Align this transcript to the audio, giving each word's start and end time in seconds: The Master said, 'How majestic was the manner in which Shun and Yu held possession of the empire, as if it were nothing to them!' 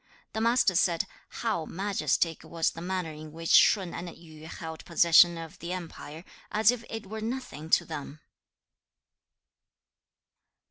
The 0.33 0.41
Master 0.41 0.73
said, 0.73 1.05
'How 1.29 1.63
majestic 1.65 2.43
was 2.43 2.71
the 2.71 2.81
manner 2.81 3.11
in 3.13 3.31
which 3.31 3.51
Shun 3.51 3.93
and 3.93 4.09
Yu 4.17 4.47
held 4.47 4.83
possession 4.83 5.37
of 5.37 5.59
the 5.59 5.73
empire, 5.73 6.25
as 6.51 6.71
if 6.71 6.83
it 6.89 7.05
were 7.05 7.21
nothing 7.21 7.69
to 7.69 7.85
them!' 7.85 8.19